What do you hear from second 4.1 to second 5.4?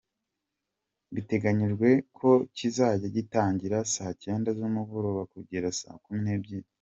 Cyenda z’umugoroba